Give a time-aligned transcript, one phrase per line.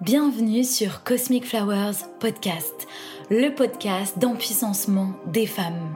[0.00, 2.88] Bienvenue sur Cosmic Flowers Podcast,
[3.30, 5.94] le podcast d'empuissancement des femmes.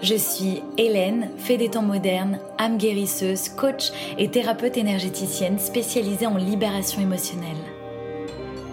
[0.00, 6.38] Je suis Hélène, fée des temps modernes, âme guérisseuse, coach et thérapeute énergéticienne spécialisée en
[6.38, 7.58] libération émotionnelle.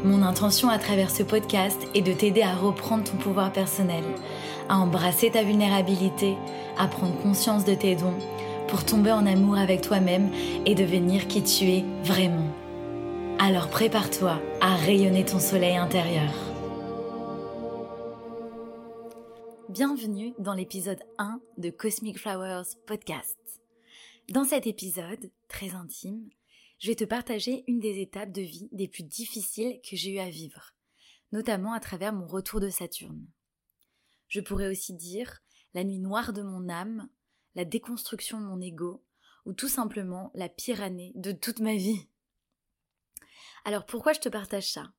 [0.05, 4.03] Mon intention à travers ce podcast est de t'aider à reprendre ton pouvoir personnel,
[4.69, 6.35] à embrasser ta vulnérabilité,
[6.77, 8.17] à prendre conscience de tes dons,
[8.69, 10.29] pour tomber en amour avec toi-même
[10.65, 12.53] et devenir qui tu es vraiment.
[13.39, 16.33] Alors prépare-toi à rayonner ton soleil intérieur.
[19.69, 23.37] Bienvenue dans l'épisode 1 de Cosmic Flowers Podcast.
[24.29, 26.27] Dans cet épisode, très intime,
[26.79, 30.19] je vais te partager une des étapes de vie des plus difficiles que j'ai eu
[30.19, 30.73] à vivre,
[31.31, 33.27] notamment à travers mon retour de Saturne.
[34.29, 35.41] Je pourrais aussi dire
[35.75, 37.07] la nuit noire de mon âme,
[37.53, 39.03] la déconstruction de mon ego,
[39.45, 42.07] ou tout simplement la pire année de toute ma vie.
[43.67, 44.93] Alors pourquoi je te partage ça?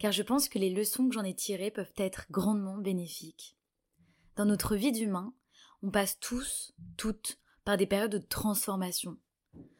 [0.00, 3.56] Car je pense que les leçons que j'en ai tirées peuvent être grandement bénéfiques.
[4.34, 5.32] Dans notre vie d'humain,
[5.84, 9.18] on passe tous, toutes, par des périodes de transformation.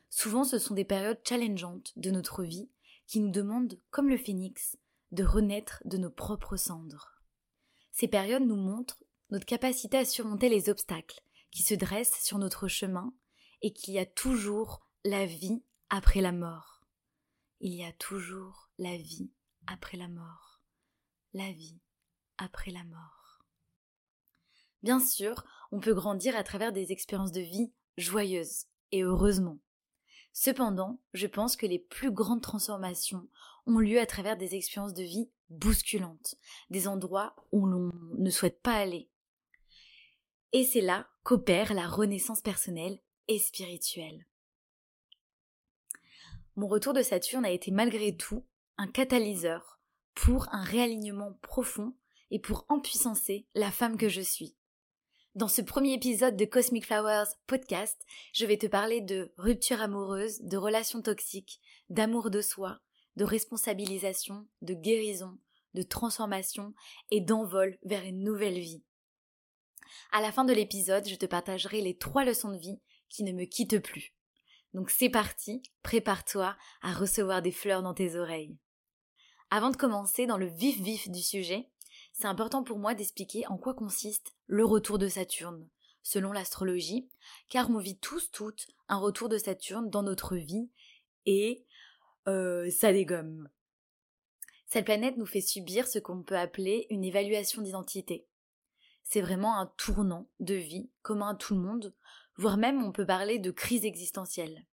[0.09, 2.71] Souvent ce sont des périodes challengeantes de notre vie
[3.09, 4.79] qui nous demandent, comme le phénix,
[5.11, 7.21] de renaître de nos propres cendres.
[7.91, 12.69] Ces périodes nous montrent notre capacité à surmonter les obstacles qui se dressent sur notre
[12.69, 13.13] chemin
[13.63, 16.72] et qu'il y a toujours la vie après la mort
[17.63, 19.31] il y a toujours la vie
[19.69, 20.61] après la mort.
[21.33, 21.79] La vie
[22.37, 23.47] après la mort.
[24.83, 29.61] Bien sûr, on peut grandir à travers des expériences de vie joyeuses, et heureusement.
[30.33, 33.29] Cependant, je pense que les plus grandes transformations
[33.67, 36.35] ont lieu à travers des expériences de vie bousculantes,
[36.71, 39.09] des endroits où l'on ne souhaite pas aller.
[40.53, 44.27] Et c'est là qu'opère la renaissance personnelle et spirituelle.
[46.55, 48.45] Mon retour de Saturne a été malgré tout
[48.77, 49.81] un catalyseur
[50.15, 51.95] pour un réalignement profond
[52.31, 54.55] et pour empuissancer la femme que je suis.
[55.35, 58.05] Dans ce premier épisode de Cosmic Flowers podcast,
[58.35, 61.59] je vais te parler de rupture amoureuse, de relations toxiques,
[61.89, 62.81] d'amour de soi,
[63.17, 65.39] de responsabilisation, de guérison,
[65.73, 66.75] de transformation
[67.11, 68.83] et d'envol vers une nouvelle vie.
[70.11, 73.33] À la fin de l'épisode, je te partagerai les trois leçons de vie qui ne
[73.33, 74.15] me quittent plus.
[74.75, 78.57] Donc c'est parti, prépare-toi à recevoir des fleurs dans tes oreilles.
[79.51, 81.69] Avant de commencer dans le vif vif du sujet,
[82.13, 85.69] c'est important pour moi d'expliquer en quoi consiste le retour de Saturne,
[86.03, 87.11] selon l'astrologie,
[87.49, 90.71] car on vit tous toutes un retour de Saturne dans notre vie
[91.27, 91.65] et
[92.29, 93.49] euh, ça dégomme.
[94.67, 98.27] Cette planète nous fait subir ce qu'on peut appeler une évaluation d'identité.
[99.03, 101.95] C'est vraiment un tournant de vie commun à tout le monde,
[102.37, 104.67] voire même on peut parler de crise existentielle.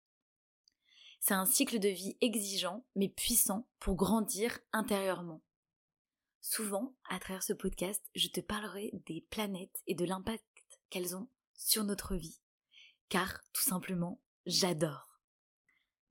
[1.21, 5.43] C'est un cycle de vie exigeant mais puissant pour grandir intérieurement.
[6.41, 10.45] Souvent, à travers ce podcast, je te parlerai des planètes et de l'impact
[10.89, 12.41] qu'elles ont sur notre vie.
[13.09, 15.21] Car, tout simplement, j'adore.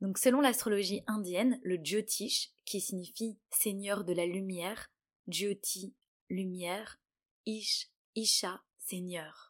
[0.01, 4.91] Donc, selon l'astrologie indienne, le Jyotish, qui signifie Seigneur de la lumière,
[5.27, 5.95] Jyoti,
[6.29, 6.99] lumière,
[7.45, 9.46] Ish, Isha, Seigneur.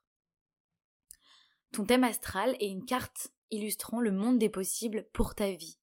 [1.72, 5.78] Ton thème astral est une carte illustrant le monde des possibles pour ta vie.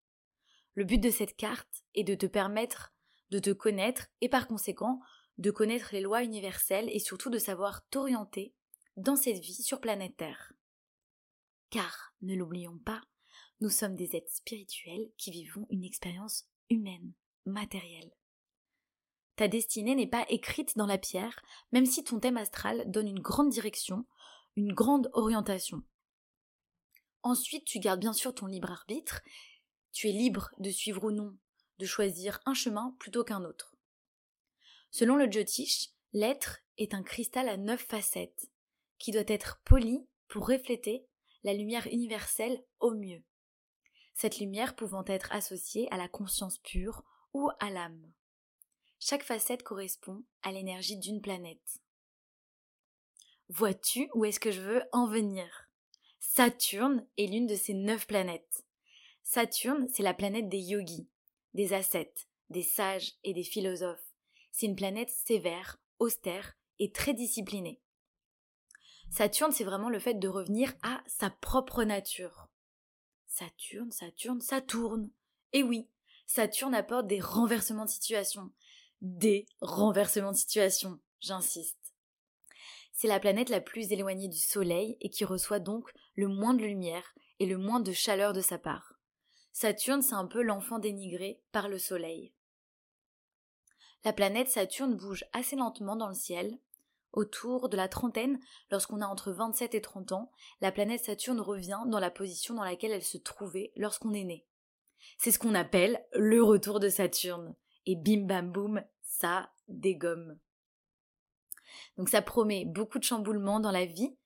[0.74, 2.94] Le but de cette carte est de te permettre
[3.30, 5.00] de te connaître et par conséquent
[5.38, 8.54] de connaître les lois universelles et surtout de savoir t'orienter
[8.96, 10.52] dans cette vie sur planète Terre.
[11.70, 13.02] Car, ne l'oublions pas,
[13.60, 17.12] nous sommes des êtres spirituels qui vivons une expérience humaine,
[17.44, 18.12] matérielle.
[19.34, 21.42] Ta destinée n'est pas écrite dans la pierre,
[21.72, 24.06] même si ton thème astral donne une grande direction,
[24.56, 25.82] une grande orientation.
[27.22, 29.22] Ensuite, tu gardes bien sûr ton libre arbitre.
[29.92, 31.36] Tu es libre de suivre ou non,
[31.78, 33.74] de choisir un chemin plutôt qu'un autre.
[34.90, 38.50] Selon le Jyotish, l'être est un cristal à neuf facettes,
[38.98, 41.06] qui doit être poli pour refléter
[41.42, 43.22] la lumière universelle au mieux.
[44.14, 47.02] Cette lumière pouvant être associée à la conscience pure
[47.32, 48.12] ou à l'âme.
[49.00, 51.83] Chaque facette correspond à l'énergie d'une planète.
[53.48, 55.68] Vois-tu où est-ce que je veux en venir?
[56.18, 58.64] Saturne est l'une de ces neuf planètes.
[59.22, 61.08] Saturne, c'est la planète des yogis,
[61.52, 64.14] des ascètes, des sages et des philosophes.
[64.50, 67.80] C'est une planète sévère, austère et très disciplinée.
[69.10, 72.48] Saturne, c'est vraiment le fait de revenir à sa propre nature.
[73.26, 75.10] Saturne, Saturne, ça tourne.
[75.52, 75.88] Et oui,
[76.26, 78.52] Saturne apporte des renversements de situation.
[79.02, 81.83] Des renversements de situation, j'insiste.
[82.94, 86.62] C'est la planète la plus éloignée du Soleil et qui reçoit donc le moins de
[86.62, 88.94] lumière et le moins de chaleur de sa part.
[89.52, 92.32] Saturne, c'est un peu l'enfant dénigré par le Soleil.
[94.04, 96.58] La planète Saturne bouge assez lentement dans le ciel.
[97.12, 100.30] Autour de la trentaine, lorsqu'on a entre 27 et 30 ans,
[100.60, 104.46] la planète Saturne revient dans la position dans laquelle elle se trouvait lorsqu'on est né.
[105.18, 107.54] C'est ce qu'on appelle le retour de Saturne.
[107.86, 110.38] Et bim bam boum, ça dégomme.
[111.96, 114.16] Donc ça promet beaucoup de chamboulements dans la vie,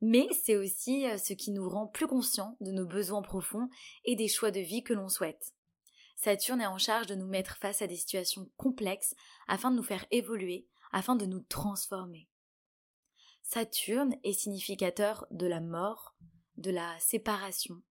[0.00, 3.68] mais c'est aussi euh, ce qui nous rend plus conscients de nos besoins profonds
[4.04, 5.54] et des choix de vie que l'on souhaite.
[6.16, 9.14] Saturne est en charge de nous mettre face à des situations complexes
[9.48, 12.28] afin de nous faire évoluer, afin de nous transformer.
[13.42, 16.16] Saturne est significateur de la mort,
[16.56, 17.82] de la séparation,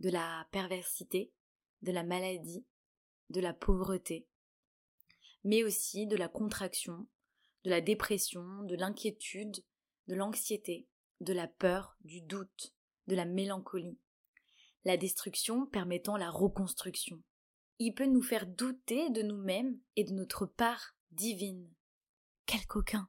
[0.00, 1.32] de la perversité,
[1.82, 2.66] de la maladie,
[3.30, 4.26] de la pauvreté,
[5.44, 7.06] mais aussi de la contraction,
[7.64, 9.62] de la dépression, de l'inquiétude,
[10.08, 10.88] de l'anxiété,
[11.20, 12.74] de la peur, du doute,
[13.06, 13.98] de la mélancolie.
[14.84, 17.22] La destruction permettant la reconstruction.
[17.78, 21.70] Il peut nous faire douter de nous-mêmes et de notre part divine.
[22.46, 23.08] Quel coquin.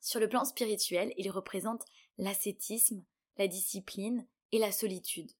[0.00, 1.84] Sur le plan spirituel, il représente
[2.16, 3.04] l'ascétisme,
[3.36, 5.30] la discipline et la solitude.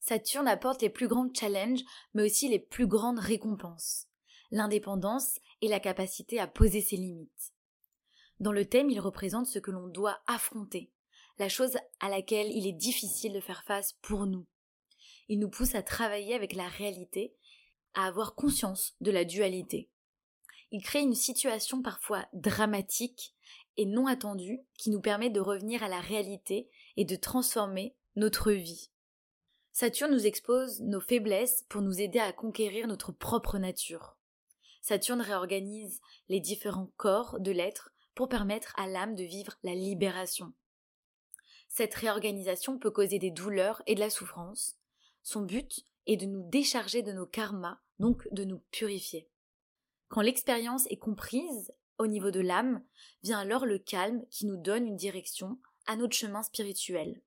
[0.00, 1.82] Saturne apporte les plus grands challenges,
[2.14, 4.08] mais aussi les plus grandes récompenses.
[4.50, 7.54] L'indépendance et la capacité à poser ses limites.
[8.40, 10.90] Dans le thème, il représente ce que l'on doit affronter,
[11.38, 14.46] la chose à laquelle il est difficile de faire face pour nous.
[15.28, 17.34] Il nous pousse à travailler avec la réalité,
[17.94, 19.88] à avoir conscience de la dualité.
[20.72, 23.34] Il crée une situation parfois dramatique
[23.76, 28.52] et non attendue qui nous permet de revenir à la réalité et de transformer notre
[28.52, 28.90] vie.
[29.72, 34.18] Saturne nous expose nos faiblesses pour nous aider à conquérir notre propre nature.
[34.82, 40.52] Saturne réorganise les différents corps de l'être pour permettre à l'âme de vivre la libération.
[41.68, 44.76] Cette réorganisation peut causer des douleurs et de la souffrance.
[45.22, 49.30] Son but est de nous décharger de nos karmas, donc de nous purifier.
[50.08, 52.84] Quand l'expérience est comprise au niveau de l'âme,
[53.22, 57.22] vient alors le calme qui nous donne une direction à notre chemin spirituel.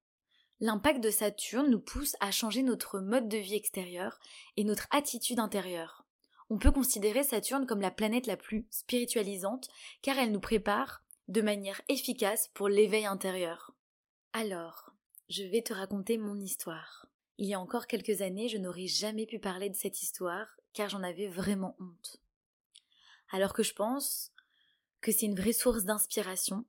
[0.60, 4.20] L'impact de Saturne nous pousse à changer notre mode de vie extérieur
[4.58, 6.05] et notre attitude intérieure.
[6.56, 9.68] On peut considérer Saturne comme la planète la plus spiritualisante
[10.02, 13.76] car elle nous prépare de manière efficace pour l'éveil intérieur.
[14.32, 14.94] Alors,
[15.28, 17.08] je vais te raconter mon histoire.
[17.38, 20.88] Il y a encore quelques années, je n'aurais jamais pu parler de cette histoire car
[20.88, 22.22] j'en avais vraiment honte.
[23.34, 24.32] Alors que je pense
[25.02, 26.64] que c'est une vraie source d'inspiration,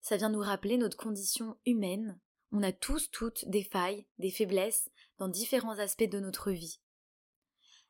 [0.00, 2.18] ça vient nous rappeler notre condition humaine
[2.50, 6.80] on a tous, toutes, des failles, des faiblesses dans différents aspects de notre vie.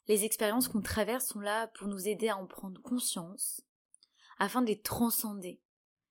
[0.08, 3.60] Les expériences qu'on traverse sont là pour nous aider à en prendre conscience,
[4.38, 5.60] afin de les transcender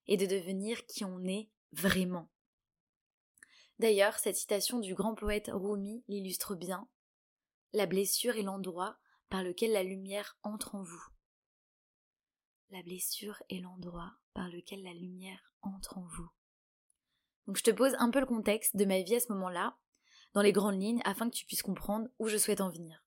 [0.05, 2.29] et de devenir qui on est vraiment.
[3.79, 6.87] D'ailleurs, cette citation du grand poète Rumi l'illustre bien.
[7.73, 8.97] La blessure est l'endroit
[9.29, 11.03] par lequel la lumière entre en vous.
[12.69, 16.29] La blessure est l'endroit par lequel la lumière entre en vous.
[17.47, 19.77] Donc je te pose un peu le contexte de ma vie à ce moment-là,
[20.33, 23.06] dans les grandes lignes, afin que tu puisses comprendre où je souhaite en venir.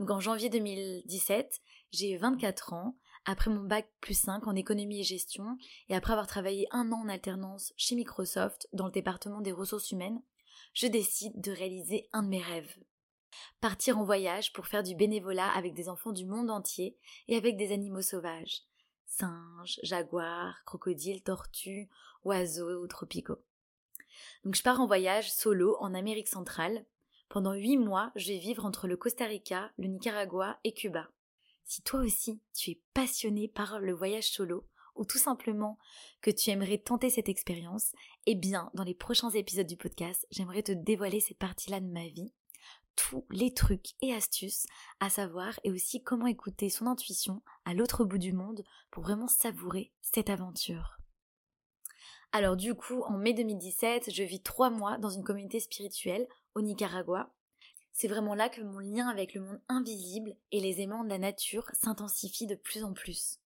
[0.00, 1.60] Donc en janvier 2017,
[1.92, 5.58] j'ai 24 ans, après mon bac plus 5 en économie et gestion,
[5.90, 9.90] et après avoir travaillé un an en alternance chez Microsoft dans le département des ressources
[9.90, 10.22] humaines,
[10.72, 12.74] je décide de réaliser un de mes rêves.
[13.60, 16.96] Partir en voyage pour faire du bénévolat avec des enfants du monde entier
[17.28, 18.62] et avec des animaux sauvages.
[19.04, 21.90] Singes, jaguars, crocodiles, tortues,
[22.24, 23.42] oiseaux tropicaux.
[24.44, 26.86] Donc je pars en voyage solo en Amérique centrale.
[27.30, 31.08] Pendant huit mois, je vais vivre entre le Costa Rica, le Nicaragua et Cuba.
[31.64, 35.78] Si toi aussi tu es passionné par le voyage solo, ou tout simplement
[36.22, 37.92] que tu aimerais tenter cette expérience,
[38.26, 42.08] eh bien, dans les prochains épisodes du podcast, j'aimerais te dévoiler cette partie-là de ma
[42.08, 42.34] vie,
[42.96, 44.66] tous les trucs et astuces
[44.98, 49.28] à savoir et aussi comment écouter son intuition à l'autre bout du monde pour vraiment
[49.28, 50.98] savourer cette aventure.
[52.32, 56.62] Alors du coup, en mai 2017, je vis trois mois dans une communauté spirituelle au
[56.62, 57.32] Nicaragua.
[57.92, 61.18] C'est vraiment là que mon lien avec le monde invisible et les aimants de la
[61.18, 63.38] nature s'intensifie de plus en plus.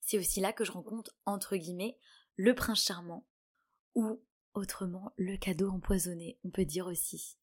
[0.00, 1.98] C'est aussi là que je rencontre, entre guillemets,
[2.36, 3.26] le prince charmant,
[3.94, 4.20] ou
[4.54, 7.36] autrement le cadeau empoisonné, on peut dire aussi.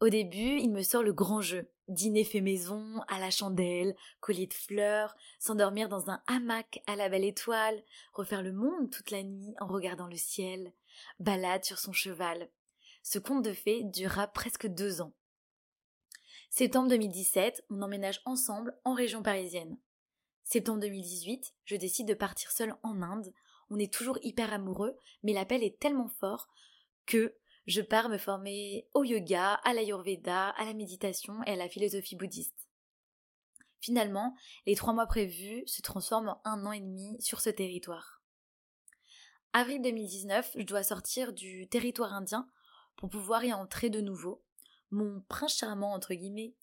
[0.00, 1.70] Au début, il me sort le grand jeu.
[1.86, 7.08] Dîner fait maison, à la chandelle, collier de fleurs, s'endormir dans un hamac à la
[7.08, 10.72] belle étoile, refaire le monde toute la nuit en regardant le ciel,
[11.20, 12.48] balade sur son cheval.
[13.02, 15.12] Ce conte de fées durera presque deux ans.
[16.50, 19.78] Septembre 2017, on emménage ensemble en région parisienne.
[20.44, 23.32] Septembre 2018, je décide de partir seule en Inde.
[23.70, 26.48] On est toujours hyper amoureux, mais l'appel est tellement fort
[27.06, 27.34] que
[27.66, 32.16] je pars me former au yoga, à l'ayurveda, à la méditation et à la philosophie
[32.16, 32.68] bouddhiste.
[33.80, 34.34] Finalement,
[34.66, 38.22] les trois mois prévus se transforment en un an et demi sur ce territoire.
[39.52, 42.48] Avril 2019, je dois sortir du territoire indien
[42.96, 44.42] pour pouvoir y entrer de nouveau.
[44.90, 46.54] Mon prince charmant, entre guillemets,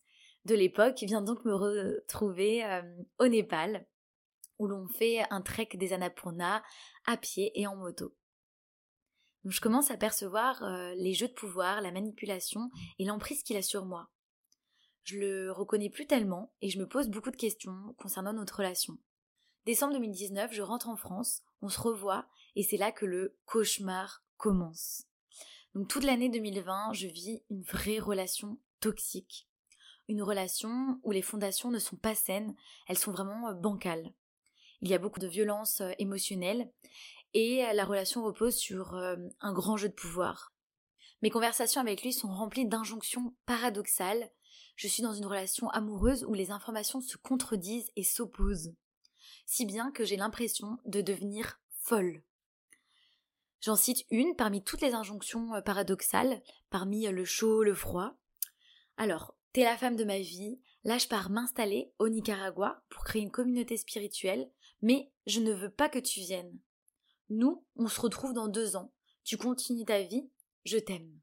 [0.45, 2.81] de l'époque vient donc me retrouver euh,
[3.19, 3.86] au Népal,
[4.57, 6.63] où l'on fait un trek des Annapurna
[7.05, 8.15] à pied et en moto.
[9.43, 13.57] Donc je commence à percevoir euh, les jeux de pouvoir, la manipulation et l'emprise qu'il
[13.57, 14.09] a sur moi.
[15.03, 18.98] Je le reconnais plus tellement et je me pose beaucoup de questions concernant notre relation.
[19.65, 24.24] Décembre 2019, je rentre en France, on se revoit et c'est là que le cauchemar
[24.38, 25.09] commence.
[25.76, 29.48] Donc toute l'année 2020, je vis une vraie relation toxique.
[30.08, 32.56] Une relation où les fondations ne sont pas saines,
[32.88, 34.12] elles sont vraiment euh, bancales.
[34.82, 36.72] Il y a beaucoup de violence euh, émotionnelle
[37.36, 40.52] et la relation repose sur euh, un grand jeu de pouvoir.
[41.22, 44.32] Mes conversations avec lui sont remplies d'injonctions paradoxales.
[44.76, 48.74] Je suis dans une relation amoureuse où les informations se contredisent et s'opposent.
[49.46, 52.24] Si bien que j'ai l'impression de devenir folle.
[53.62, 58.13] J'en cite une parmi toutes les injonctions euh, paradoxales, parmi euh, le chaud, le froid.
[58.98, 63.22] Alors, t'es la femme de ma vie, là je pars m'installer au Nicaragua pour créer
[63.22, 64.50] une communauté spirituelle,
[64.82, 66.58] mais je ne veux pas que tu viennes.
[67.30, 68.94] Nous, on se retrouve dans deux ans.
[69.24, 70.30] Tu continues ta vie,
[70.66, 71.20] je t'aime.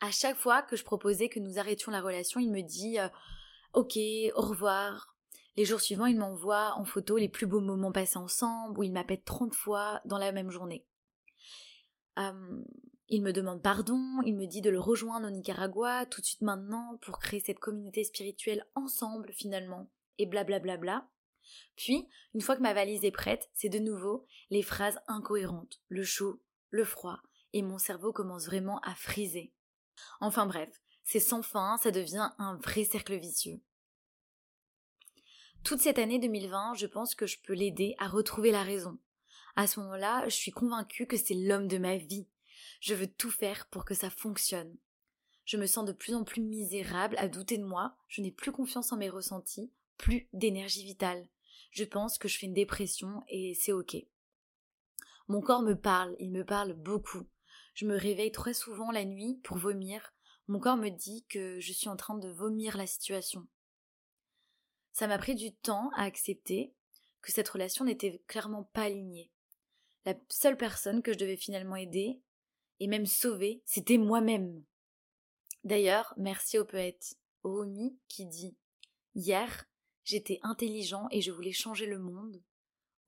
[0.00, 3.08] À chaque fois que je proposais que nous arrêtions la relation, il me dit euh,
[3.72, 3.96] Ok,
[4.34, 5.13] au revoir.
[5.56, 8.92] Les jours suivants, il m'envoie en photo les plus beaux moments passés ensemble, où il
[8.92, 10.86] m'appelle 30 fois dans la même journée.
[13.08, 16.42] Il me demande pardon, il me dit de le rejoindre au Nicaragua tout de suite
[16.42, 20.76] maintenant pour créer cette communauté spirituelle ensemble finalement, et blablabla.
[20.76, 21.10] Bla bla bla.
[21.76, 26.02] Puis, une fois que ma valise est prête, c'est de nouveau les phrases incohérentes, le
[26.02, 27.20] chaud, le froid,
[27.52, 29.52] et mon cerveau commence vraiment à friser.
[30.20, 33.60] Enfin bref, c'est sans fin, ça devient un vrai cercle vicieux.
[35.64, 38.98] Toute cette année 2020, je pense que je peux l'aider à retrouver la raison.
[39.56, 42.28] À ce moment-là, je suis convaincue que c'est l'homme de ma vie.
[42.80, 44.76] Je veux tout faire pour que ça fonctionne.
[45.44, 48.52] Je me sens de plus en plus misérable à douter de moi, je n'ai plus
[48.52, 51.26] confiance en mes ressentis, plus d'énergie vitale
[51.74, 53.96] je pense que je fais une dépression et c'est ok.
[55.26, 57.26] Mon corps me parle, il me parle beaucoup.
[57.74, 60.14] Je me réveille très souvent la nuit pour vomir.
[60.46, 63.46] Mon corps me dit que je suis en train de vomir la situation.
[64.94, 66.72] Ça m'a pris du temps à accepter
[67.20, 69.30] que cette relation n'était clairement pas alignée.
[70.06, 72.22] La seule personne que je devais finalement aider,
[72.80, 74.64] et même sauver, c'était moi-même.
[75.64, 78.56] D'ailleurs, merci au poète Omi qui dit
[79.14, 79.66] Hier,
[80.04, 82.42] J'étais intelligent et je voulais changer le monde.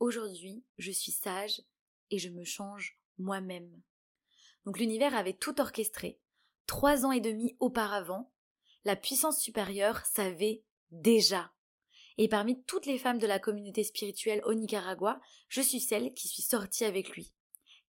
[0.00, 1.62] Aujourd'hui, je suis sage
[2.10, 3.82] et je me change moi-même.
[4.64, 6.18] Donc l'univers avait tout orchestré.
[6.66, 8.32] Trois ans et demi auparavant,
[8.84, 11.52] la puissance supérieure savait déjà.
[12.18, 16.28] Et parmi toutes les femmes de la communauté spirituelle au Nicaragua, je suis celle qui
[16.28, 17.32] suis sortie avec lui.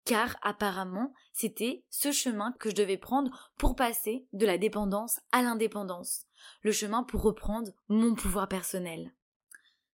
[0.05, 5.43] Car apparemment, c'était ce chemin que je devais prendre pour passer de la dépendance à
[5.43, 6.27] l'indépendance,
[6.63, 9.15] le chemin pour reprendre mon pouvoir personnel.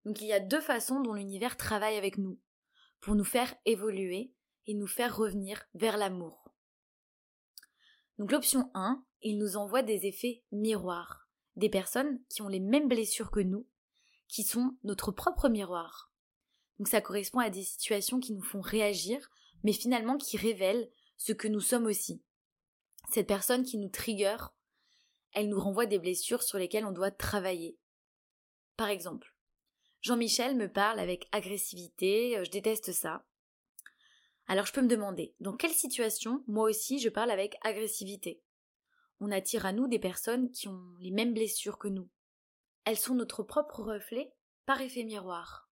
[0.05, 2.39] Donc il y a deux façons dont l'univers travaille avec nous,
[3.01, 4.33] pour nous faire évoluer
[4.65, 6.51] et nous faire revenir vers l'amour.
[8.17, 12.87] Donc l'option 1, il nous envoie des effets miroirs, des personnes qui ont les mêmes
[12.87, 13.67] blessures que nous,
[14.29, 16.13] qui sont notre propre miroir.
[16.77, 19.29] Donc ça correspond à des situations qui nous font réagir,
[19.63, 22.23] mais finalement qui révèlent ce que nous sommes aussi.
[23.11, 24.37] Cette personne qui nous trigger
[25.33, 27.77] elle nous renvoie des blessures sur lesquelles on doit travailler.
[28.77, 29.35] Par exemple,
[30.01, 33.25] Jean-Michel me parle avec agressivité, euh, je déteste ça.
[34.47, 38.41] Alors je peux me demander, dans quelle situation moi aussi je parle avec agressivité?
[39.19, 42.09] On attire à nous des personnes qui ont les mêmes blessures que nous.
[42.85, 44.33] Elles sont notre propre reflet
[44.65, 45.69] par effet miroir.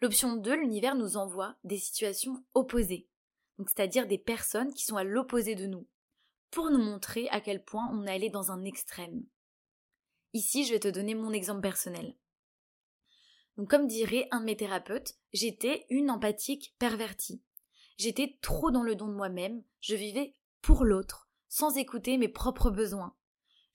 [0.00, 3.08] L'option 2, l'univers nous envoie des situations opposées,
[3.58, 5.88] c'est-à-dire des personnes qui sont à l'opposé de nous
[6.50, 9.24] pour nous montrer à quel point on est allé dans un extrême.
[10.34, 12.16] Ici, je vais te donner mon exemple personnel.
[13.68, 17.42] Comme dirait un de mes thérapeutes, j'étais une empathique pervertie.
[17.96, 22.70] J'étais trop dans le don de moi-même, je vivais pour l'autre, sans écouter mes propres
[22.70, 23.16] besoins.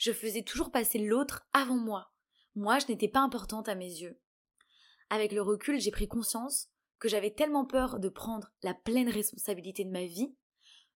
[0.03, 2.11] Je faisais toujours passer l'autre avant moi.
[2.55, 4.19] Moi, je n'étais pas importante à mes yeux.
[5.09, 6.67] Avec le recul, j'ai pris conscience
[6.99, 10.35] que j'avais tellement peur de prendre la pleine responsabilité de ma vie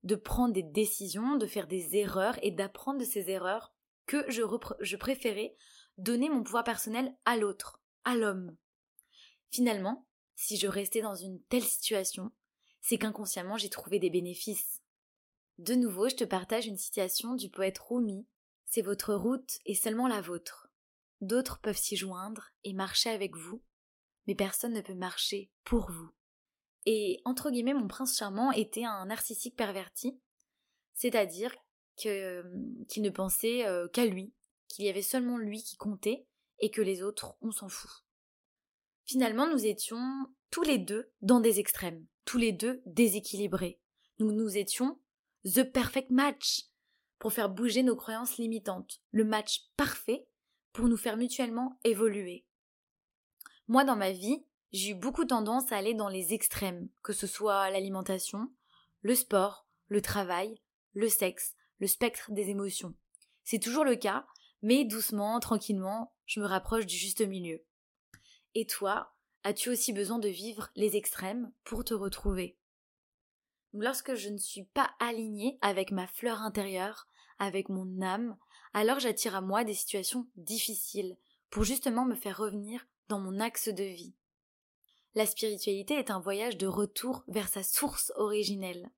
[0.02, 3.72] de prendre des décisions, de faire des erreurs et d'apprendre de ces erreurs
[4.06, 5.56] que je, préférais
[5.98, 8.56] donner mon pouvoir personnel à l'autre, à l'homme.
[9.50, 12.30] Finalement, si je restais dans une telle situation,
[12.80, 14.80] c'est qu'inconsciemment j'ai trouvé des bénéfices.
[15.58, 18.26] De nouveau, je te partage une citation du poète Rumi.
[18.66, 20.68] C'est votre route et seulement la vôtre.
[21.20, 23.62] D'autres peuvent s'y joindre et marcher avec vous,
[24.26, 26.11] mais personne ne peut marcher pour vous.
[26.85, 30.20] Et entre guillemets, mon prince charmant était un narcissique perverti,
[30.94, 31.54] c'est-à-dire
[31.96, 34.32] qu'il ne pensait euh, qu'à lui,
[34.68, 36.26] qu'il y avait seulement lui qui comptait
[36.58, 37.90] et que les autres, on s'en fout.
[39.04, 40.00] Finalement, nous étions
[40.50, 43.80] tous les deux dans des extrêmes, tous les deux déséquilibrés.
[44.18, 45.00] Nous nous étions
[45.44, 46.64] the perfect match
[47.18, 50.26] pour faire bouger nos croyances limitantes, le match parfait
[50.73, 52.44] pour nous faire mutuellement évoluer.
[53.68, 57.26] Moi, dans ma vie, j'ai eu beaucoup tendance à aller dans les extrêmes, que ce
[57.26, 58.52] soit l'alimentation,
[59.00, 60.61] le sport, le travail,
[60.94, 62.94] le sexe, le spectre des émotions.
[63.44, 64.26] C'est toujours le cas,
[64.62, 67.62] mais doucement, tranquillement, je me rapproche du juste milieu.
[68.54, 72.58] Et toi, as-tu aussi besoin de vivre les extrêmes pour te retrouver?
[73.78, 78.38] Lorsque je ne suis pas alignée avec ma fleur intérieure, avec mon âme,
[78.73, 81.16] alors j'attire à moi des situations difficiles
[81.50, 84.14] pour justement me faire revenir dans mon axe de vie.
[85.14, 88.90] La spiritualité est un voyage de retour vers sa source originelle,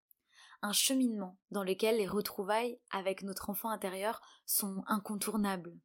[0.62, 5.76] un cheminement dans lequel les retrouvailles avec notre enfant intérieur sont incontournables.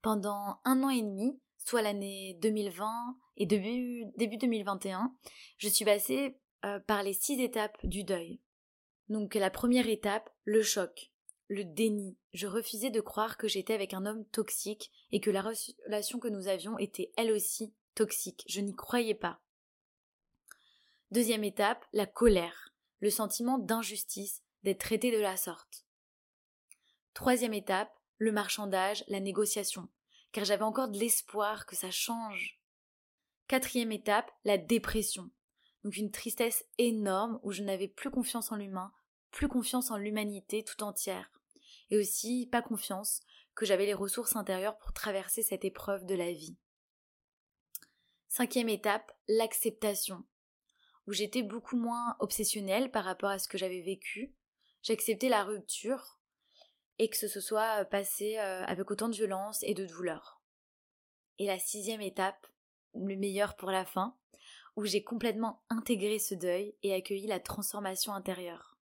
[0.00, 5.14] Pendant un an et demi, soit l'année 2020 et début, début 2021,
[5.58, 8.40] je suis passée euh, par les six étapes du deuil.
[9.08, 11.10] Donc la première étape, le choc,
[11.48, 12.16] le déni.
[12.32, 16.28] Je refusais de croire que j'étais avec un homme toxique et que la relation que
[16.28, 18.44] nous avions était elle aussi toxique.
[18.48, 19.40] Je n'y croyais pas.
[21.10, 25.84] Deuxième étape, la colère, le sentiment d'injustice, d'être traité de la sorte.
[27.14, 29.88] Troisième étape, le marchandage, la négociation,
[30.30, 32.60] car j'avais encore de l'espoir que ça change.
[33.48, 35.30] Quatrième étape, la dépression.
[35.84, 38.92] Donc une tristesse énorme où je n'avais plus confiance en l'humain,
[39.30, 41.30] plus confiance en l'humanité tout entière.
[41.90, 43.20] Et aussi pas confiance
[43.54, 46.56] que j'avais les ressources intérieures pour traverser cette épreuve de la vie.
[48.28, 50.24] Cinquième étape, l'acceptation,
[51.06, 54.34] où j'étais beaucoup moins obsessionnelle par rapport à ce que j'avais vécu.
[54.82, 56.20] J'acceptais la rupture
[56.98, 60.40] et que ce soit passé euh, avec autant de violence et de douleur.
[61.38, 62.46] Et la sixième étape,
[62.94, 64.16] le meilleur pour la fin,
[64.76, 68.78] où j'ai complètement intégré ce deuil et accueilli la transformation intérieure.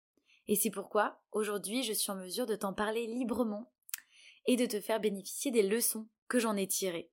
[0.48, 3.72] Et c'est pourquoi, aujourd'hui, je suis en mesure de t'en parler librement
[4.46, 7.10] et de te faire bénéficier des leçons que j'en ai tirées.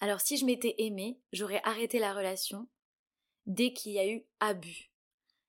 [0.00, 2.68] Alors si je m'étais aimée, j'aurais arrêté la relation
[3.46, 4.90] dès qu'il y a eu abus.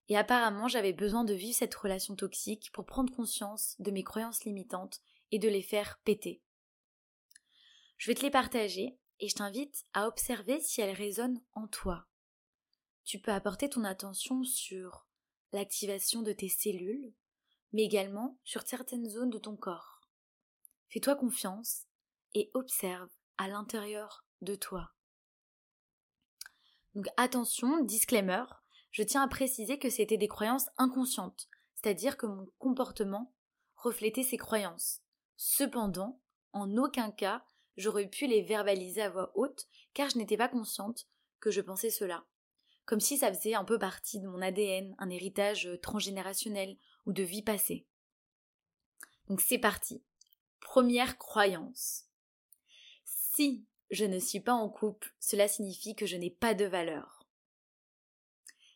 [0.08, 4.44] Et apparemment, j'avais besoin de vivre cette relation toxique pour prendre conscience de mes croyances
[4.44, 6.42] limitantes et de les faire péter.
[7.98, 12.08] Je vais te les partager et je t'invite à observer si elles résonnent en toi.
[13.04, 15.08] Tu peux apporter ton attention sur
[15.52, 17.14] l'activation de tes cellules,
[17.72, 20.02] mais également sur certaines zones de ton corps.
[20.90, 21.84] Fais-toi confiance
[22.34, 24.92] et observe à l'intérieur de toi.
[26.94, 28.46] Donc attention, disclaimer,
[28.92, 33.34] je tiens à préciser que c'était des croyances inconscientes, c'est-à-dire que mon comportement
[33.76, 35.02] reflétait ces croyances.
[35.36, 36.22] Cependant,
[36.54, 37.46] en aucun cas,
[37.78, 41.08] j'aurais pu les verbaliser à voix haute, car je n'étais pas consciente
[41.40, 42.26] que je pensais cela.
[42.86, 47.24] Comme si ça faisait un peu partie de mon ADN, un héritage transgénérationnel ou de
[47.24, 47.86] vie passée.
[49.28, 50.04] Donc c'est parti.
[50.60, 52.06] Première croyance.
[53.04, 57.28] Si je ne suis pas en couple, cela signifie que je n'ai pas de valeur.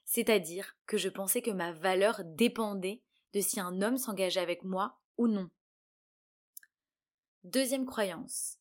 [0.06, 5.00] C'est-à-dire que je pensais que ma valeur dépendait de si un homme s'engageait avec moi
[5.18, 5.50] ou non.
[7.44, 8.59] Deuxième croyance.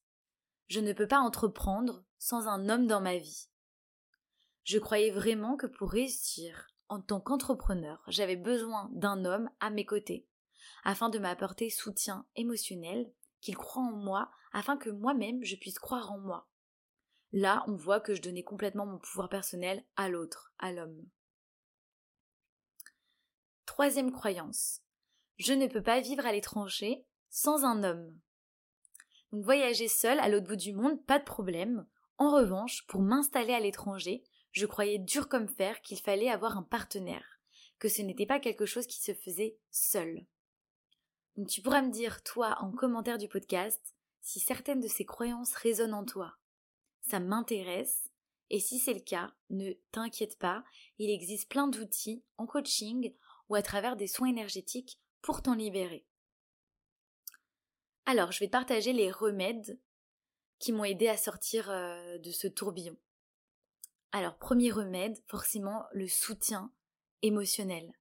[0.68, 3.48] Je ne peux pas entreprendre sans un homme dans ma vie.
[4.64, 9.86] Je croyais vraiment que pour réussir en tant qu'entrepreneur, j'avais besoin d'un homme à mes
[9.86, 10.26] côtés,
[10.84, 16.12] afin de m'apporter soutien émotionnel, qu'il croit en moi, afin que moi-même je puisse croire
[16.12, 16.48] en moi.
[17.32, 21.06] Là, on voit que je donnais complètement mon pouvoir personnel à l'autre, à l'homme.
[23.66, 24.80] Troisième croyance.
[25.38, 28.18] Je ne peux pas vivre à l'étranger sans un homme.
[29.32, 31.86] Voyager seul à l'autre bout du monde, pas de problème.
[32.16, 36.62] En revanche, pour m'installer à l'étranger, je croyais dur comme fer qu'il fallait avoir un
[36.62, 37.40] partenaire,
[37.78, 40.26] que ce n'était pas quelque chose qui se faisait seul.
[41.48, 45.94] Tu pourras me dire, toi, en commentaire du podcast, si certaines de ces croyances résonnent
[45.94, 46.38] en toi
[47.08, 48.10] ça m'intéresse.
[48.50, 50.64] Et si c'est le cas, ne t'inquiète pas,
[50.98, 53.14] il existe plein d'outils en coaching
[53.48, 56.06] ou à travers des soins énergétiques pour t'en libérer.
[58.10, 59.78] Alors, je vais te partager les remèdes
[60.58, 62.96] qui m'ont aidé à sortir euh, de ce tourbillon.
[64.12, 66.72] Alors, premier remède, forcément le soutien
[67.20, 67.92] émotionnel.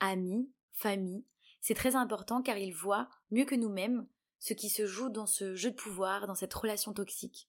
[0.00, 1.24] amis, famille,
[1.60, 4.08] c'est très important car ils voient, mieux que nous-mêmes,
[4.40, 7.48] ce qui se joue dans ce jeu de pouvoir, dans cette relation toxique.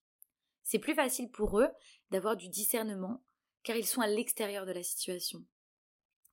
[0.61, 1.69] C'est plus facile pour eux
[2.11, 3.23] d'avoir du discernement
[3.63, 5.43] car ils sont à l'extérieur de la situation.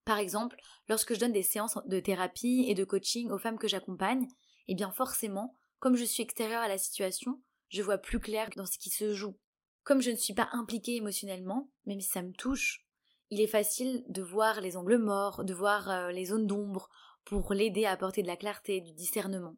[0.04, 3.66] Par exemple, lorsque je donne des séances de thérapie et de coaching aux femmes que
[3.66, 4.28] j'accompagne,
[4.68, 8.66] eh bien forcément, comme je suis extérieure à la situation, je vois plus clair dans
[8.66, 9.36] ce qui se joue.
[9.82, 12.86] Comme je ne suis pas impliquée émotionnellement, même si ça me touche,
[13.30, 16.88] il est facile de voir les angles morts, de voir euh, les zones d'ombre,
[17.24, 19.56] pour l'aider à apporter de la clarté, du discernement.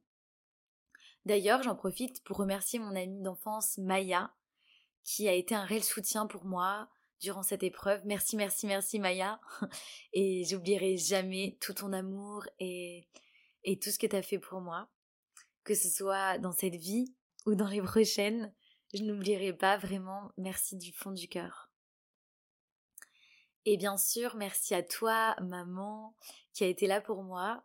[1.24, 4.32] D'ailleurs, j'en profite pour remercier mon amie d'enfance Maya,
[5.02, 6.88] qui a été un réel soutien pour moi
[7.20, 8.00] durant cette épreuve.
[8.04, 9.40] Merci, merci, merci Maya.
[10.12, 13.08] Et j'oublierai jamais tout ton amour et,
[13.64, 14.88] et tout ce que tu as fait pour moi.
[15.66, 17.12] Que ce soit dans cette vie
[17.44, 18.54] ou dans les prochaines,
[18.94, 20.30] je n'oublierai pas vraiment.
[20.36, 21.72] Merci du fond du cœur.
[23.64, 26.14] Et bien sûr, merci à toi, maman,
[26.52, 27.64] qui a été là pour moi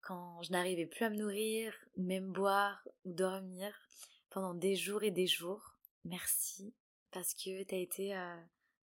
[0.00, 3.78] quand je n'arrivais plus à me nourrir, ou même boire ou dormir
[4.30, 5.76] pendant des jours et des jours.
[6.04, 6.74] Merci
[7.10, 8.36] parce que tu as été euh,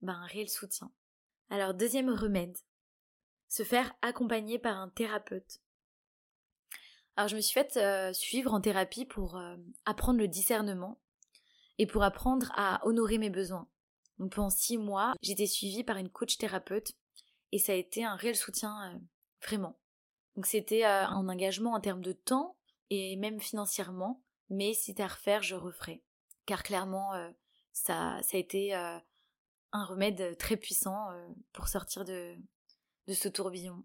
[0.03, 0.93] ben, un réel soutien.
[1.49, 2.59] Alors deuxième remède,
[3.49, 5.63] se faire accompagner par un thérapeute.
[7.19, 11.01] Alors je me suis faite euh, suivre en thérapie pour euh, apprendre le discernement
[11.79, 13.67] et pour apprendre à honorer mes besoins.
[14.21, 16.93] Donc pendant six mois, j'étais suivie par une coach thérapeute
[17.51, 18.99] et ça a été un réel soutien euh,
[19.45, 19.81] vraiment.
[20.37, 22.57] Donc c'était un engagement en termes de temps
[22.89, 26.05] et même financièrement, mais si c'était à refaire, je referais.
[26.47, 27.11] Car clairement,
[27.73, 31.09] ça, ça a été un remède très puissant
[31.53, 32.37] pour sortir de,
[33.09, 33.83] de ce tourbillon.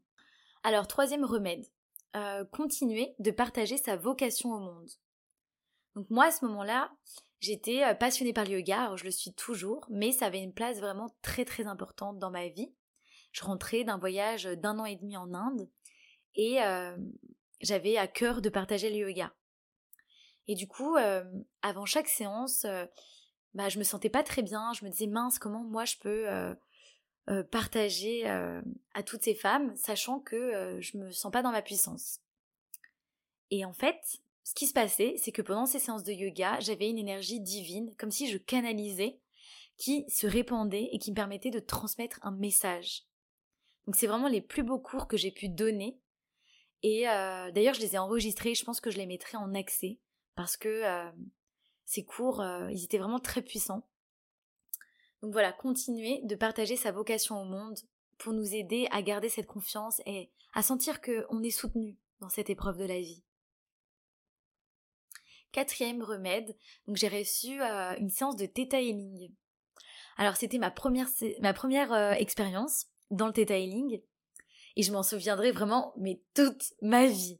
[0.61, 1.65] Alors troisième remède,
[2.51, 4.89] continuer de partager sa vocation au monde.
[5.95, 6.91] Donc moi à ce moment-là,
[7.43, 10.79] J'étais euh, passionnée par le yoga, je le suis toujours, mais ça avait une place
[10.79, 12.73] vraiment très très importante dans ma vie.
[13.33, 15.67] Je rentrais d'un voyage d'un an et demi en Inde
[16.35, 16.95] et euh,
[17.59, 19.33] j'avais à cœur de partager le yoga.
[20.47, 21.25] Et du coup, euh,
[21.61, 22.65] avant chaque séance,
[23.53, 24.71] bah, je me sentais pas très bien.
[24.71, 26.55] Je me disais mince, comment moi je peux
[27.51, 32.19] partager à toutes ces femmes, sachant que je me sens pas dans ma puissance.
[33.49, 36.89] Et en fait, ce qui se passait, c'est que pendant ces séances de yoga, j'avais
[36.89, 39.19] une énergie divine, comme si je canalisais,
[39.77, 43.03] qui se répandait et qui me permettait de transmettre un message.
[43.85, 45.97] Donc c'est vraiment les plus beaux cours que j'ai pu donner.
[46.83, 49.99] Et euh, d'ailleurs, je les ai enregistrés, je pense que je les mettrai en accès,
[50.35, 51.09] parce que euh,
[51.85, 53.87] ces cours, euh, ils étaient vraiment très puissants.
[55.23, 57.79] Donc voilà, continuer de partager sa vocation au monde
[58.17, 62.49] pour nous aider à garder cette confiance et à sentir qu'on est soutenu dans cette
[62.49, 63.23] épreuve de la vie.
[65.53, 66.57] Quatrième remède,
[66.87, 69.31] donc j'ai reçu euh, une séance de Theta Healing.
[70.17, 71.07] Alors c'était ma première,
[71.39, 74.01] ma première euh, expérience dans le Theta Healing
[74.75, 77.39] et je m'en souviendrai vraiment mais toute ma vie.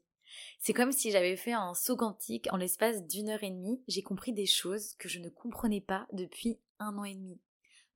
[0.58, 3.82] C'est comme si j'avais fait un saut quantique en l'espace d'une heure et demie.
[3.88, 7.38] J'ai compris des choses que je ne comprenais pas depuis un an et demi.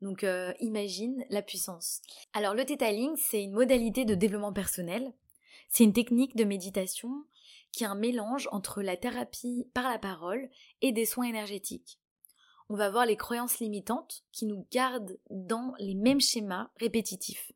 [0.00, 2.02] Donc euh, imagine la puissance.
[2.32, 5.12] Alors le Theta Healing, c'est une modalité de développement personnel.
[5.68, 7.24] C'est une technique de méditation
[7.72, 10.48] qui est un mélange entre la thérapie par la parole
[10.80, 11.98] et des soins énergétiques.
[12.70, 17.52] On va voir les croyances limitantes qui nous gardent dans les mêmes schémas répétitifs.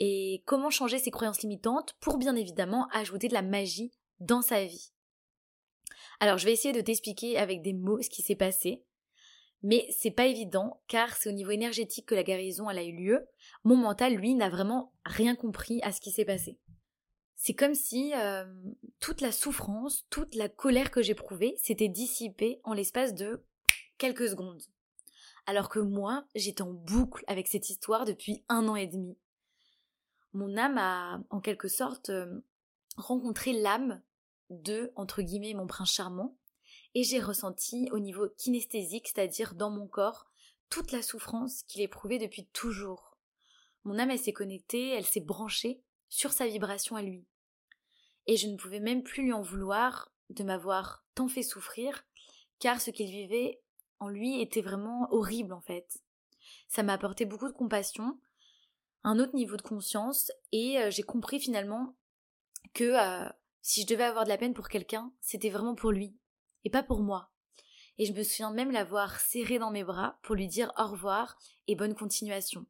[0.00, 4.64] Et comment changer ces croyances limitantes pour bien évidemment ajouter de la magie dans sa
[4.64, 4.90] vie?
[6.20, 8.82] Alors je vais essayer de t'expliquer avec des mots ce qui s'est passé,
[9.64, 13.26] mais c'est pas évident car c'est au niveau énergétique que la guérison a eu lieu.
[13.64, 16.58] Mon mental lui n'a vraiment rien compris à ce qui s'est passé.
[17.34, 18.44] C'est comme si euh,
[19.00, 23.42] toute la souffrance, toute la colère que j'éprouvais s'était dissipée en l'espace de
[23.96, 24.62] quelques secondes.
[25.46, 29.16] Alors que moi, j'étais en boucle avec cette histoire depuis un an et demi.
[30.34, 32.44] Mon âme a, en quelque sorte, euh,
[32.98, 34.02] rencontré l'âme
[34.50, 36.36] de, entre guillemets, mon prince charmant,
[36.94, 40.26] et j'ai ressenti au niveau kinesthésique, c'est-à-dire dans mon corps,
[40.70, 43.16] toute la souffrance qu'il éprouvait depuis toujours.
[43.84, 47.26] Mon âme, elle s'est connectée, elle s'est branchée sur sa vibration à lui
[48.26, 52.04] et je ne pouvais même plus lui en vouloir de m'avoir tant fait souffrir,
[52.58, 53.60] car ce qu'il vivait
[54.00, 56.02] en lui était vraiment horrible en fait.
[56.68, 58.18] Ça m'a apporté beaucoup de compassion,
[59.02, 61.94] un autre niveau de conscience, et euh, j'ai compris finalement
[62.72, 63.28] que euh,
[63.60, 66.16] si je devais avoir de la peine pour quelqu'un, c'était vraiment pour lui,
[66.64, 67.30] et pas pour moi.
[67.98, 71.38] Et je me souviens même l'avoir serré dans mes bras pour lui dire au revoir
[71.68, 72.66] et bonne continuation.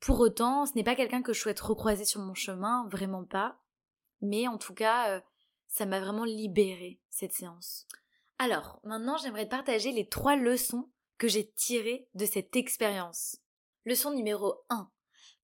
[0.00, 3.58] Pour autant, ce n'est pas quelqu'un que je souhaite recroiser sur mon chemin, vraiment pas,
[4.20, 5.20] mais en tout cas, euh,
[5.66, 7.86] ça m'a vraiment libérée, cette séance.
[8.38, 13.38] Alors, maintenant, j'aimerais partager les trois leçons que j'ai tirées de cette expérience.
[13.86, 14.90] Leçon numéro 1.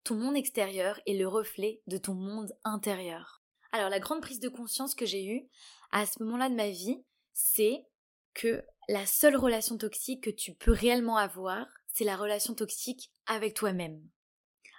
[0.05, 3.43] ton monde extérieur est le reflet de ton monde intérieur.
[3.73, 5.49] Alors la grande prise de conscience que j'ai eue
[5.93, 7.05] à ce moment-là de ma vie,
[7.43, 7.87] c'est
[8.35, 13.55] que la seule relation toxique que tu peux réellement avoir, c'est la relation toxique avec
[13.55, 14.01] toi-même.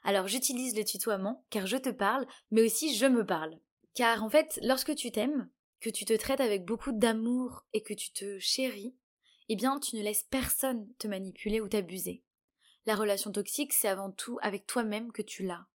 [0.04, 3.60] Alors j'utilise le tutoiement car je te parle, mais aussi je me parle.
[3.94, 7.94] Car en fait, lorsque tu t'aimes, que tu te traites avec beaucoup d'amour et que
[7.94, 8.96] tu te chéris,
[9.50, 12.24] eh bien tu ne laisses personne te manipuler ou t'abuser.
[12.86, 15.66] La relation toxique, c'est avant tout avec toi-même que tu l'as.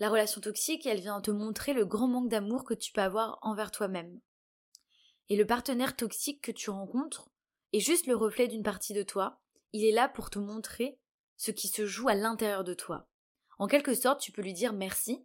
[0.00, 3.38] La relation toxique, elle vient te montrer le grand manque d'amour que tu peux avoir
[3.42, 4.20] envers toi-même.
[5.28, 7.30] Et le partenaire toxique que tu rencontres
[7.72, 9.40] est juste le reflet d'une partie de toi.
[9.72, 10.98] Il est là pour te montrer
[11.36, 13.08] ce qui se joue à l'intérieur de toi.
[13.58, 15.24] En quelque sorte, tu peux lui dire merci.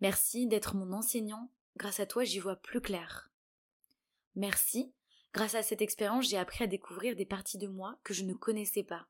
[0.00, 1.52] Merci d'être mon enseignant.
[1.76, 3.30] Grâce à toi, j'y vois plus clair.
[4.34, 4.92] Merci.
[5.32, 8.34] Grâce à cette expérience, j'ai appris à découvrir des parties de moi que je ne
[8.34, 9.06] connaissais pas.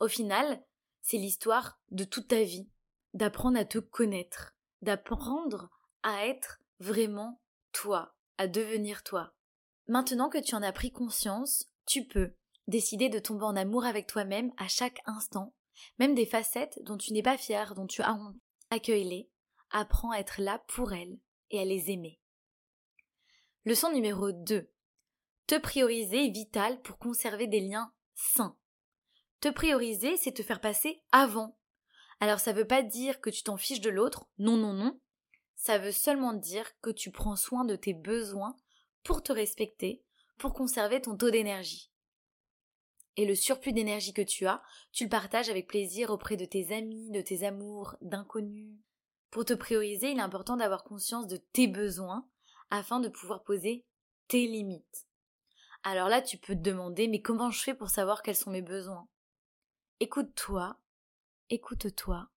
[0.00, 0.62] Au final,
[1.00, 2.68] c'est l'histoire de toute ta vie,
[3.14, 5.70] d'apprendre à te connaître, d'apprendre
[6.02, 7.40] à être vraiment
[7.72, 8.14] toi,
[8.46, 9.34] devenir toi.
[9.88, 12.34] Maintenant que tu en as pris conscience, tu peux
[12.66, 15.54] décider de tomber en amour avec toi-même à chaque instant,
[15.98, 18.36] même des facettes dont tu n'es pas fier, dont tu as honte.
[18.70, 19.30] Accueille-les,
[19.70, 21.18] apprends à être là pour elles
[21.50, 22.20] et à les aimer.
[23.64, 24.70] Leçon numéro 2.
[25.46, 28.56] Te prioriser est vital pour conserver des liens sains.
[29.40, 31.58] Te prioriser, c'est te faire passer avant.
[32.20, 35.00] Alors ça veut pas dire que tu t'en fiches de l'autre, non, non, non.
[35.58, 38.56] Ça veut seulement dire que tu prends soin de tes besoins
[39.02, 40.04] pour te respecter,
[40.38, 41.90] pour conserver ton taux d'énergie.
[43.16, 46.72] Et le surplus d'énergie que tu as, tu le partages avec plaisir auprès de tes
[46.72, 48.78] amis, de tes amours, d'inconnus.
[49.30, 52.28] Pour te prioriser, il est important d'avoir conscience de tes besoins
[52.70, 53.84] afin de pouvoir poser
[54.28, 55.08] tes limites.
[55.82, 58.62] Alors là, tu peux te demander, mais comment je fais pour savoir quels sont mes
[58.62, 59.08] besoins?
[59.98, 60.78] Écoute-toi,
[61.50, 62.30] écoute-toi,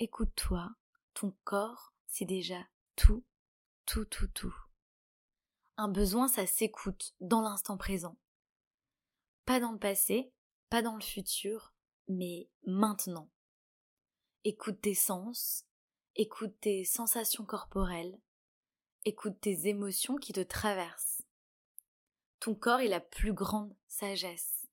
[0.00, 0.70] écoute-toi.
[1.14, 3.24] Ton corps, c'est déjà tout,
[3.86, 4.54] tout, tout, tout.
[5.76, 8.16] Un besoin, ça s'écoute dans l'instant présent.
[9.44, 10.32] Pas dans le passé,
[10.70, 11.74] pas dans le futur,
[12.06, 13.28] mais maintenant.
[14.44, 15.64] Écoute tes sens,
[16.14, 18.20] écoute tes sensations corporelles,
[19.04, 21.22] écoute tes émotions qui te traversent.
[22.38, 24.68] Ton corps est la plus grande sagesse.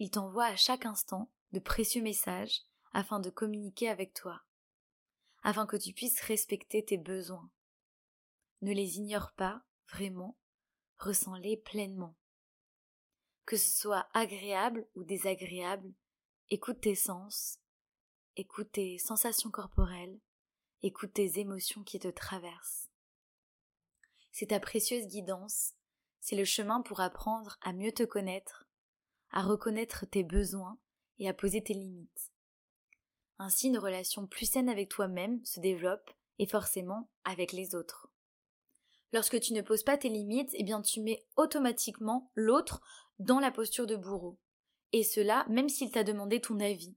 [0.00, 4.42] Il t'envoie à chaque instant de précieux messages afin de communiquer avec toi,
[5.44, 7.50] afin que tu puisses respecter tes besoins.
[8.62, 10.36] Ne les ignore pas, vraiment,
[10.98, 12.16] ressens-les pleinement.
[13.44, 15.92] Que ce soit agréable ou désagréable,
[16.48, 17.58] écoute tes sens,
[18.36, 20.18] écoute tes sensations corporelles,
[20.82, 22.90] écoute tes émotions qui te traversent.
[24.32, 25.74] C'est ta précieuse guidance,
[26.20, 28.66] c'est le chemin pour apprendre à mieux te connaître,
[29.30, 30.78] à reconnaître tes besoins
[31.18, 32.33] et à poser tes limites.
[33.38, 38.08] Ainsi, une relation plus saine avec toi-même se développe et forcément avec les autres.
[39.12, 42.80] Lorsque tu ne poses pas tes limites, eh bien tu mets automatiquement l'autre
[43.18, 44.38] dans la posture de bourreau.
[44.92, 46.96] Et cela même s'il t'a demandé ton avis.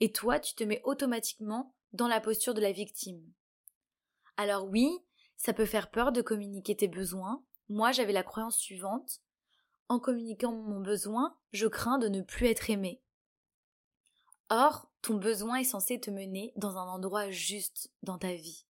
[0.00, 3.22] Et toi, tu te mets automatiquement dans la posture de la victime.
[4.36, 4.90] Alors oui,
[5.36, 7.44] ça peut faire peur de communiquer tes besoins.
[7.68, 9.20] Moi, j'avais la croyance suivante.
[9.88, 13.00] En communiquant mon besoin, je crains de ne plus être aimé.
[14.54, 18.66] Or, ton besoin est censé te mener dans un endroit juste dans ta vie.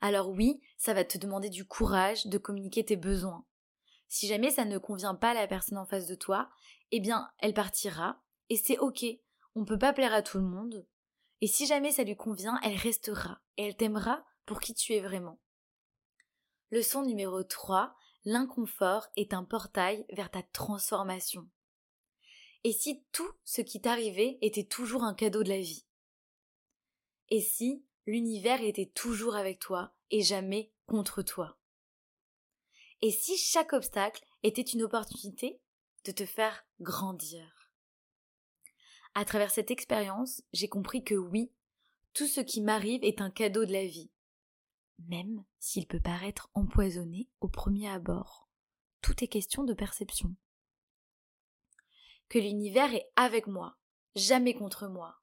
[0.00, 3.46] Alors oui, ça va te demander du courage de communiquer tes besoins.
[4.08, 6.50] Si jamais ça ne convient pas à la personne en face de toi,
[6.90, 9.04] eh bien, elle partira, et c'est ok.
[9.54, 10.84] On ne peut pas plaire à tout le monde.
[11.40, 15.00] Et si jamais ça lui convient, elle restera, et elle t'aimera pour qui tu es
[15.00, 15.38] vraiment.
[16.72, 17.94] Leçon numéro 3.
[18.24, 21.48] L'inconfort est un portail vers ta transformation.
[22.64, 25.84] Et si tout ce qui t'arrivait était toujours un cadeau de la vie?
[27.28, 31.58] Et si l'univers était toujours avec toi et jamais contre toi?
[33.00, 35.60] Et si chaque obstacle était une opportunité
[36.04, 37.72] de te faire grandir?
[39.14, 41.50] À travers cette expérience, j'ai compris que oui,
[42.14, 44.10] tout ce qui m'arrive est un cadeau de la vie,
[45.08, 48.48] même s'il peut paraître empoisonné au premier abord.
[49.00, 50.34] Tout est question de perception
[52.28, 53.76] que l'univers est avec moi,
[54.14, 55.20] jamais contre moi,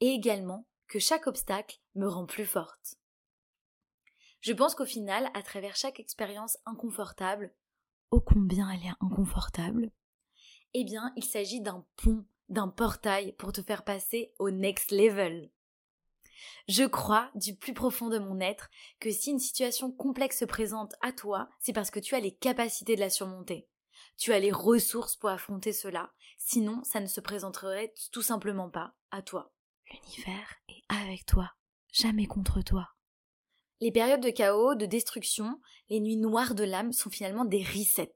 [0.00, 2.96] et également que chaque obstacle me rend plus forte.
[4.40, 7.54] Je pense qu'au final, à travers chaque expérience inconfortable,
[8.10, 9.90] ô combien elle est inconfortable,
[10.74, 15.50] eh bien, il s'agit d'un pont, d'un portail pour te faire passer au next level.
[16.68, 18.68] Je crois, du plus profond de mon être,
[19.00, 22.34] que si une situation complexe se présente à toi, c'est parce que tu as les
[22.34, 23.68] capacités de la surmonter
[24.22, 28.94] tu as les ressources pour affronter cela, sinon ça ne se présenterait tout simplement pas
[29.10, 29.52] à toi.
[29.90, 31.50] l'univers est avec toi,
[31.92, 32.90] jamais contre toi.
[33.80, 38.14] Les périodes de chaos, de destruction, les nuits noires de l'âme sont finalement des resets.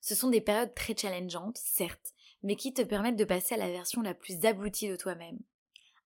[0.00, 3.70] Ce sont des périodes très challengeantes, certes, mais qui te permettent de passer à la
[3.70, 5.38] version la plus aboutie de toi-même.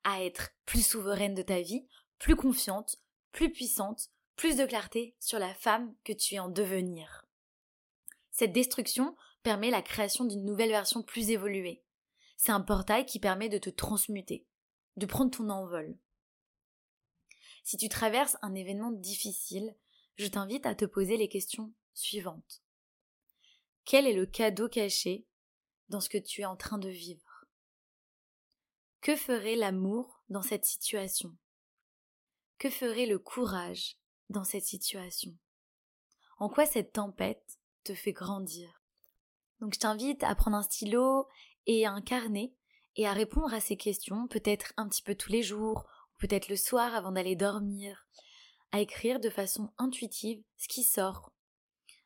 [0.05, 1.87] À être plus souveraine de ta vie,
[2.19, 2.97] plus confiante,
[3.33, 7.25] plus puissante, plus de clarté sur la femme que tu es en devenir.
[8.31, 11.83] Cette destruction permet la création d'une nouvelle version plus évoluée.
[12.37, 14.47] C'est un portail qui permet de te transmuter,
[14.97, 15.99] de prendre ton envol.
[17.65, 19.77] Si tu traverses un événement difficile,
[20.17, 22.63] je t'invite à te poser les questions suivantes.
[23.85, 25.27] Quel est le cadeau caché
[25.89, 27.47] dans ce que tu es en train de vivre?
[29.01, 31.37] Que ferait l'amour dans cette situation?
[32.59, 33.97] Que ferait le courage
[34.29, 35.37] dans cette situation?
[36.39, 38.80] En quoi cette tempête te fait grandir?
[39.61, 41.27] Donc je t'invite à prendre un stylo
[41.67, 42.55] et un carnet
[42.97, 45.87] et à répondre à ces questions, peut-être un petit peu tous les jours,
[46.19, 48.07] peut-être le soir avant d'aller dormir,
[48.73, 51.33] à écrire de façon intuitive ce qui sort,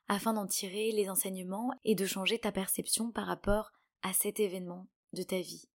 [0.08, 4.88] afin d'en tirer les enseignements et de changer ta perception par rapport à cet événement
[5.12, 5.68] de ta vie.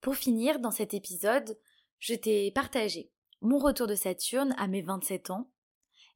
[0.00, 1.58] Pour finir, dans cet épisode,
[1.98, 3.10] je t'ai partagé
[3.40, 5.50] mon retour de Saturne à mes 27 ans,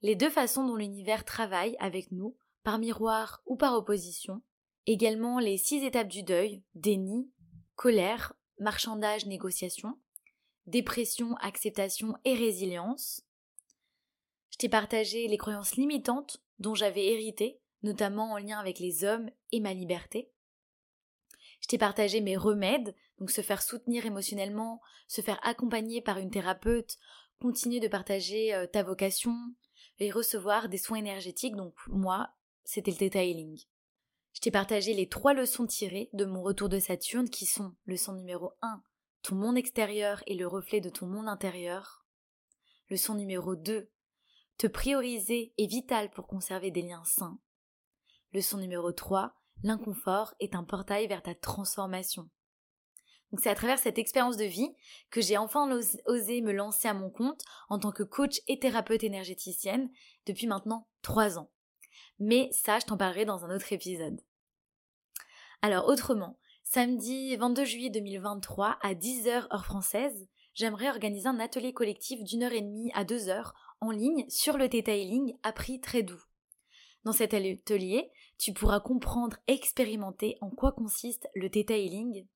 [0.02, 4.42] les deux façons dont l'univers travaille avec nous, par miroir ou par opposition,
[4.86, 7.30] également les six étapes du deuil, déni,
[7.76, 9.98] colère, marchandage, négociation,
[10.66, 13.22] dépression, acceptation et résilience.
[14.50, 19.30] Je t'ai partagé les croyances limitantes dont j'avais hérité, notamment en lien avec les hommes
[19.50, 20.30] et ma liberté.
[21.60, 26.30] Je t'ai partagé mes remèdes, donc se faire soutenir émotionnellement, se faire accompagner par une
[26.30, 26.98] thérapeute,
[27.40, 29.36] continuer de partager euh, ta vocation
[29.98, 32.30] et recevoir des soins énergétiques, donc moi,
[32.64, 33.60] c'était le Theta Healing.
[34.32, 38.14] Je t'ai partagé les trois leçons tirées de mon retour de Saturne qui sont leçon
[38.14, 38.82] numéro 1,
[39.22, 42.04] ton monde extérieur est le reflet de ton monde intérieur.
[42.90, 43.88] Leçon numéro 2,
[44.58, 47.38] te prioriser est vital pour conserver des liens sains.
[48.32, 52.30] Leçon numéro 3, l'inconfort est un portail vers ta transformation.
[53.38, 54.74] C'est à travers cette expérience de vie
[55.10, 55.70] que j'ai enfin
[56.06, 59.88] osé me lancer à mon compte en tant que coach et thérapeute énergéticienne
[60.26, 61.50] depuis maintenant trois ans.
[62.18, 64.20] Mais ça, je t'en parlerai dans un autre épisode.
[65.60, 72.22] Alors autrement, samedi 22 juillet 2023 à 10h heure française, j'aimerais organiser un atelier collectif
[72.24, 76.02] d'une heure et demie à deux heures en ligne sur le detailing à prix très
[76.02, 76.22] doux.
[77.04, 82.26] Dans cet atelier, tu pourras comprendre, expérimenter en quoi consiste le detailing.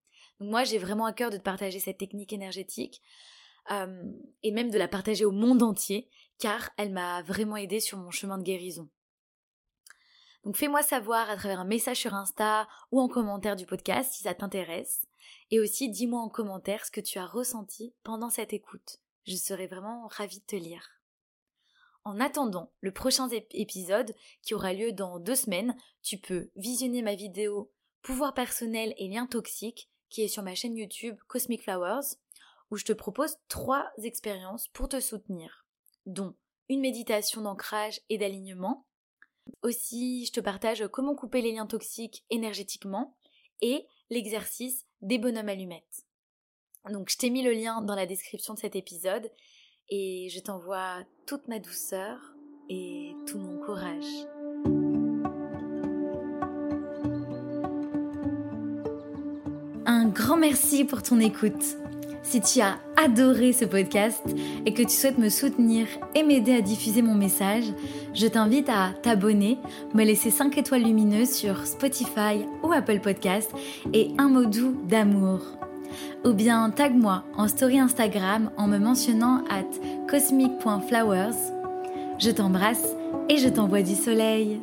[0.40, 3.00] Moi, j'ai vraiment à cœur de te partager cette technique énergétique
[3.70, 4.04] euh,
[4.42, 8.10] et même de la partager au monde entier, car elle m'a vraiment aidé sur mon
[8.10, 8.88] chemin de guérison.
[10.46, 14.22] Donc fais-moi savoir à travers un message sur Insta ou en commentaire du podcast si
[14.22, 15.04] ça t'intéresse.
[15.50, 19.00] Et aussi dis-moi en commentaire ce que tu as ressenti pendant cette écoute.
[19.26, 21.00] Je serai vraiment ravie de te lire.
[22.04, 27.16] En attendant le prochain épisode qui aura lieu dans deux semaines, tu peux visionner ma
[27.16, 32.14] vidéo Pouvoir personnel et liens toxiques qui est sur ma chaîne YouTube Cosmic Flowers
[32.70, 35.66] où je te propose trois expériences pour te soutenir,
[36.06, 36.36] dont
[36.68, 38.85] une méditation d'ancrage et d'alignement,
[39.62, 43.16] aussi, je te partage comment couper les liens toxiques énergétiquement
[43.62, 46.06] et l'exercice des bonhommes allumettes.
[46.90, 49.30] Donc, je t'ai mis le lien dans la description de cet épisode
[49.88, 52.34] et je t'envoie toute ma douceur
[52.68, 54.04] et tout mon courage.
[59.86, 61.76] Un grand merci pour ton écoute.
[62.28, 64.20] Si tu as adoré ce podcast
[64.66, 65.86] et que tu souhaites me soutenir
[66.16, 67.66] et m'aider à diffuser mon message,
[68.14, 69.58] je t'invite à t'abonner,
[69.94, 73.52] me laisser 5 étoiles lumineuses sur Spotify ou Apple Podcast
[73.94, 75.38] et un mot doux d'amour.
[76.24, 81.36] Ou bien tag-moi en story Instagram en me mentionnant at cosmic.flowers.
[82.18, 82.88] Je t'embrasse
[83.28, 84.60] et je t'envoie du soleil.